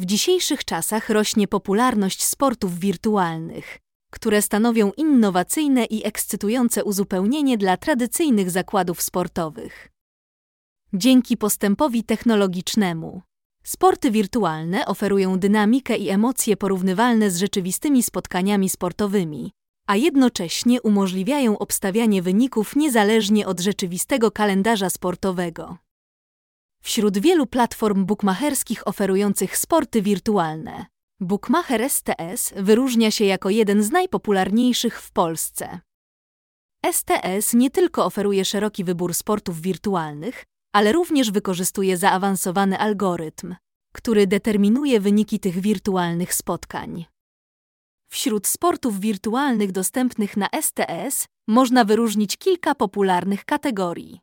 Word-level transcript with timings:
W 0.00 0.04
dzisiejszych 0.04 0.64
czasach 0.64 1.08
rośnie 1.08 1.48
popularność 1.48 2.24
sportów 2.24 2.78
wirtualnych, 2.78 3.78
które 4.12 4.42
stanowią 4.42 4.92
innowacyjne 4.96 5.84
i 5.84 6.06
ekscytujące 6.06 6.84
uzupełnienie 6.84 7.58
dla 7.58 7.76
tradycyjnych 7.76 8.50
zakładów 8.50 9.02
sportowych. 9.02 9.88
Dzięki 10.92 11.36
postępowi 11.36 12.04
technologicznemu, 12.04 13.22
sporty 13.64 14.10
wirtualne 14.10 14.86
oferują 14.86 15.38
dynamikę 15.38 15.96
i 15.96 16.08
emocje 16.08 16.56
porównywalne 16.56 17.30
z 17.30 17.36
rzeczywistymi 17.36 18.02
spotkaniami 18.02 18.68
sportowymi, 18.68 19.52
a 19.86 19.96
jednocześnie 19.96 20.82
umożliwiają 20.82 21.58
obstawianie 21.58 22.22
wyników 22.22 22.76
niezależnie 22.76 23.46
od 23.46 23.60
rzeczywistego 23.60 24.30
kalendarza 24.30 24.90
sportowego. 24.90 25.89
Wśród 26.82 27.18
wielu 27.18 27.46
platform 27.46 28.04
bukmacherskich 28.04 28.88
oferujących 28.88 29.56
sporty 29.56 30.02
wirtualne, 30.02 30.86
Bookmacher 31.22 31.90
STS 31.90 32.52
wyróżnia 32.56 33.10
się 33.10 33.24
jako 33.24 33.50
jeden 33.50 33.82
z 33.82 33.90
najpopularniejszych 33.90 35.00
w 35.00 35.12
Polsce. 35.12 35.80
STS 36.92 37.54
nie 37.54 37.70
tylko 37.70 38.04
oferuje 38.04 38.44
szeroki 38.44 38.84
wybór 38.84 39.14
sportów 39.14 39.60
wirtualnych, 39.60 40.44
ale 40.72 40.92
również 40.92 41.30
wykorzystuje 41.30 41.96
zaawansowany 41.96 42.78
algorytm, 42.78 43.54
który 43.92 44.26
determinuje 44.26 45.00
wyniki 45.00 45.40
tych 45.40 45.58
wirtualnych 45.58 46.34
spotkań. 46.34 47.04
Wśród 48.10 48.46
sportów 48.46 49.00
wirtualnych 49.00 49.72
dostępnych 49.72 50.36
na 50.36 50.48
STS 50.60 51.26
można 51.48 51.84
wyróżnić 51.84 52.36
kilka 52.36 52.74
popularnych 52.74 53.44
kategorii. 53.44 54.20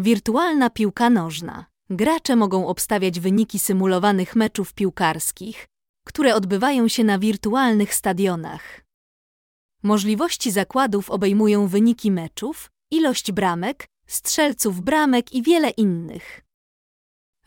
Wirtualna 0.00 0.70
piłka 0.70 1.10
nożna. 1.10 1.66
Gracze 1.90 2.36
mogą 2.36 2.66
obstawiać 2.66 3.20
wyniki 3.20 3.58
symulowanych 3.58 4.36
meczów 4.36 4.74
piłkarskich, 4.74 5.66
które 6.04 6.34
odbywają 6.34 6.88
się 6.88 7.04
na 7.04 7.18
wirtualnych 7.18 7.94
stadionach. 7.94 8.84
Możliwości 9.82 10.50
zakładów 10.50 11.10
obejmują 11.10 11.66
wyniki 11.66 12.10
meczów, 12.10 12.70
ilość 12.90 13.32
bramek, 13.32 13.86
strzelców 14.06 14.80
bramek 14.80 15.32
i 15.32 15.42
wiele 15.42 15.70
innych. 15.70 16.44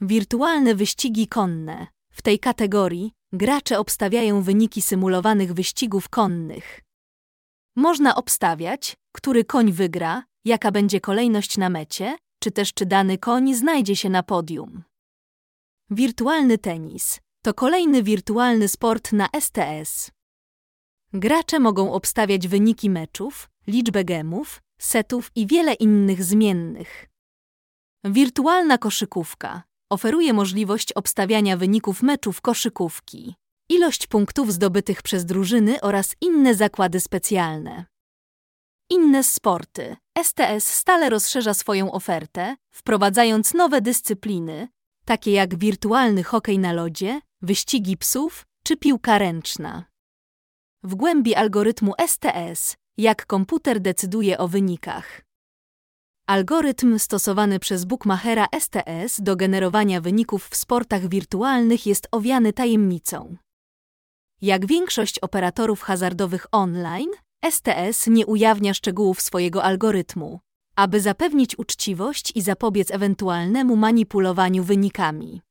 Wirtualne 0.01 0.75
wyścigi 0.75 1.27
konne. 1.27 1.87
W 2.11 2.21
tej 2.21 2.39
kategorii 2.39 3.11
gracze 3.33 3.79
obstawiają 3.79 4.41
wyniki 4.41 4.81
symulowanych 4.81 5.53
wyścigów 5.53 6.09
konnych. 6.09 6.81
Można 7.75 8.15
obstawiać, 8.15 8.95
który 9.11 9.45
koń 9.45 9.71
wygra, 9.71 10.23
jaka 10.45 10.71
będzie 10.71 11.01
kolejność 11.01 11.57
na 11.57 11.69
mecie, 11.69 12.17
czy 12.43 12.51
też 12.51 12.73
czy 12.73 12.85
dany 12.85 13.17
koń 13.17 13.53
znajdzie 13.53 13.95
się 13.95 14.09
na 14.09 14.23
podium. 14.23 14.83
Wirtualny 15.89 16.57
tenis 16.57 17.19
to 17.43 17.53
kolejny 17.53 18.03
wirtualny 18.03 18.67
sport 18.67 19.11
na 19.11 19.27
STS. 19.39 20.11
Gracze 21.13 21.59
mogą 21.59 21.93
obstawiać 21.93 22.47
wyniki 22.47 22.89
meczów, 22.89 23.49
liczbę 23.67 24.03
gemów, 24.03 24.61
setów 24.81 25.31
i 25.35 25.47
wiele 25.47 25.73
innych 25.73 26.23
zmiennych. 26.23 27.07
Wirtualna 28.03 28.77
koszykówka 28.77 29.63
oferuje 29.89 30.33
możliwość 30.33 30.93
obstawiania 30.93 31.57
wyników 31.57 32.01
meczów 32.01 32.41
koszykówki, 32.41 33.35
ilość 33.69 34.07
punktów 34.07 34.53
zdobytych 34.53 35.01
przez 35.01 35.25
drużyny 35.25 35.81
oraz 35.81 36.15
inne 36.21 36.55
zakłady 36.55 36.99
specjalne. 36.99 37.90
Inne 38.91 39.23
sporty. 39.23 39.95
STS 40.23 40.67
stale 40.67 41.09
rozszerza 41.09 41.53
swoją 41.53 41.91
ofertę, 41.91 42.55
wprowadzając 42.71 43.53
nowe 43.53 43.81
dyscypliny, 43.81 44.67
takie 45.05 45.31
jak 45.31 45.55
wirtualny 45.55 46.23
hokej 46.23 46.59
na 46.59 46.73
lodzie, 46.73 47.21
wyścigi 47.41 47.97
psów 47.97 48.45
czy 48.63 48.77
piłka 48.77 49.17
ręczna. 49.17 49.85
W 50.83 50.95
głębi 50.95 51.35
algorytmu 51.35 51.93
STS, 52.07 52.75
jak 52.97 53.25
komputer 53.25 53.79
decyduje 53.79 54.37
o 54.37 54.47
wynikach. 54.47 55.21
Algorytm 56.27 56.99
stosowany 56.99 57.59
przez 57.59 57.85
bookmachera 57.85 58.47
STS 58.59 59.21
do 59.21 59.35
generowania 59.35 60.01
wyników 60.01 60.47
w 60.47 60.55
sportach 60.55 61.09
wirtualnych 61.09 61.85
jest 61.85 62.07
owiany 62.11 62.53
tajemnicą. 62.53 63.37
Jak 64.41 64.65
większość 64.65 65.19
operatorów 65.19 65.81
hazardowych 65.81 66.47
online, 66.51 67.11
STS 67.49 68.07
nie 68.07 68.25
ujawnia 68.25 68.73
szczegółów 68.73 69.21
swojego 69.21 69.63
algorytmu, 69.63 70.39
aby 70.75 71.01
zapewnić 71.01 71.59
uczciwość 71.59 72.31
i 72.35 72.41
zapobiec 72.41 72.91
ewentualnemu 72.91 73.75
manipulowaniu 73.75 74.63
wynikami. 74.63 75.41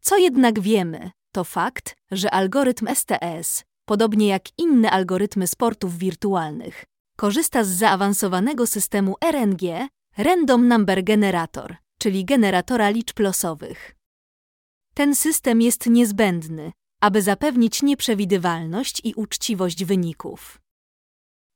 Co 0.00 0.16
jednak 0.16 0.60
wiemy, 0.60 1.10
to 1.32 1.44
fakt, 1.44 1.96
że 2.10 2.30
algorytm 2.30 2.86
STS, 2.94 3.64
podobnie 3.84 4.28
jak 4.28 4.58
inne 4.58 4.90
algorytmy 4.90 5.46
sportów 5.46 5.98
wirtualnych, 5.98 6.84
korzysta 7.16 7.64
z 7.64 7.68
zaawansowanego 7.68 8.66
systemu 8.66 9.16
RNG, 9.32 9.88
Random 10.16 10.68
Number 10.68 11.04
Generator, 11.04 11.76
czyli 11.98 12.24
generatora 12.24 12.88
liczb 12.90 13.18
losowych. 13.20 13.94
Ten 14.94 15.14
system 15.14 15.62
jest 15.62 15.86
niezbędny, 15.86 16.72
aby 17.00 17.22
zapewnić 17.22 17.82
nieprzewidywalność 17.82 19.00
i 19.04 19.14
uczciwość 19.14 19.84
wyników. 19.84 20.60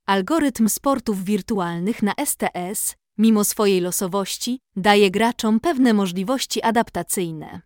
Algorytm 0.06 0.68
sportów 0.68 1.24
wirtualnych 1.24 2.02
na 2.02 2.12
STS, 2.24 2.96
mimo 3.18 3.44
swojej 3.44 3.80
losowości, 3.80 4.58
daje 4.76 5.10
graczom 5.10 5.60
pewne 5.60 5.92
możliwości 5.92 6.62
adaptacyjne. 6.62 7.60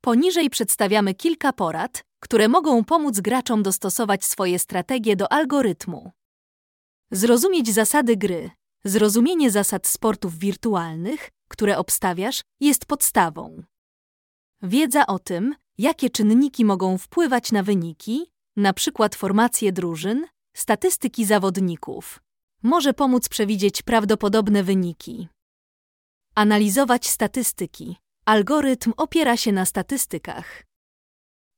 Poniżej 0.00 0.50
przedstawiamy 0.50 1.14
kilka 1.14 1.52
porad, 1.52 2.04
które 2.20 2.48
mogą 2.48 2.84
pomóc 2.84 3.20
graczom 3.20 3.62
dostosować 3.62 4.24
swoje 4.24 4.58
strategie 4.58 5.16
do 5.16 5.32
algorytmu. 5.32 6.10
Zrozumieć 7.10 7.74
zasady 7.74 8.16
gry. 8.16 8.50
Zrozumienie 8.84 9.50
zasad 9.50 9.86
sportów 9.86 10.38
wirtualnych, 10.38 11.30
które 11.48 11.78
obstawiasz, 11.78 12.40
jest 12.60 12.86
podstawą. 12.86 13.62
Wiedza 14.62 15.06
o 15.06 15.18
tym, 15.18 15.54
jakie 15.78 16.10
czynniki 16.10 16.64
mogą 16.64 16.98
wpływać 16.98 17.52
na 17.52 17.62
wyniki, 17.62 18.32
np. 18.56 19.08
formacje 19.16 19.72
drużyn, 19.72 20.26
statystyki 20.54 21.24
zawodników, 21.24 22.20
może 22.62 22.94
pomóc 22.94 23.28
przewidzieć 23.28 23.82
prawdopodobne 23.82 24.62
wyniki. 24.62 25.28
Analizować 26.34 27.08
statystyki. 27.08 27.96
Algorytm 28.24 28.92
opiera 28.96 29.36
się 29.36 29.52
na 29.52 29.64
statystykach. 29.64 30.64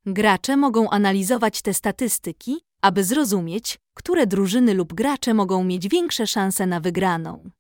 Gracze 0.07 0.57
mogą 0.57 0.91
analizować 0.91 1.63
te 1.63 1.75
statystyki, 1.75 2.61
aby 2.83 3.05
zrozumieć, 3.05 3.79
które 3.95 4.27
drużyny 4.27 4.75
lub 4.75 4.95
gracze 4.95 5.35
mogą 5.35 5.65
mieć 5.65 5.89
większe 5.89 6.27
szanse 6.27 6.67
na 6.67 6.81
wygraną. 6.81 7.51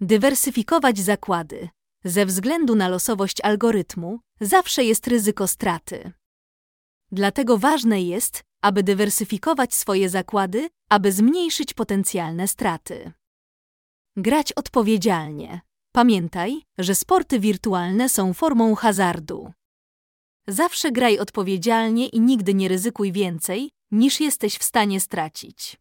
Dywersyfikować 0.00 0.98
zakłady. 0.98 1.68
Ze 2.04 2.26
względu 2.26 2.74
na 2.74 2.88
losowość 2.88 3.40
algorytmu, 3.40 4.20
zawsze 4.40 4.84
jest 4.84 5.06
ryzyko 5.06 5.46
straty. 5.46 6.12
Dlatego 7.12 7.58
ważne 7.58 8.02
jest, 8.02 8.44
aby 8.62 8.82
dywersyfikować 8.82 9.74
swoje 9.74 10.08
zakłady, 10.08 10.68
aby 10.88 11.12
zmniejszyć 11.12 11.74
potencjalne 11.74 12.48
straty. 12.48 13.12
Grać 14.16 14.52
odpowiedzialnie. 14.52 15.60
Pamiętaj, 15.92 16.62
że 16.78 16.94
sporty 16.94 17.40
wirtualne 17.40 18.08
są 18.08 18.34
formą 18.34 18.74
hazardu. 18.74 19.52
Zawsze 20.48 20.92
graj 20.92 21.18
odpowiedzialnie 21.18 22.06
i 22.08 22.20
nigdy 22.20 22.54
nie 22.54 22.68
ryzykuj 22.68 23.12
więcej, 23.12 23.70
niż 23.90 24.20
jesteś 24.20 24.58
w 24.58 24.64
stanie 24.64 25.00
stracić. 25.00 25.76